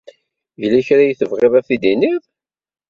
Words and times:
Yella 0.61 0.79
kra 0.87 1.03
ay 1.03 1.17
tebɣiḍ 1.19 1.53
ad 1.59 1.65
t-id-tiniḍ? 1.67 2.21